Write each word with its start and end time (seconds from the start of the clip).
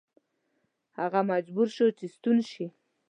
هغه 0.99 1.19
مجبور 1.31 1.67
شو 1.75 1.87
چې 1.97 2.05
ستون 2.15 2.37
شي. 2.51 2.65